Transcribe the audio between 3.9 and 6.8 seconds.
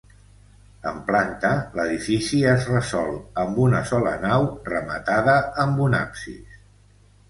sola nau, rematada amb un absis.